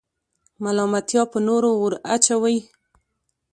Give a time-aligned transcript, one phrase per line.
[0.63, 2.57] ملامتیا پر نورو وراچوئ.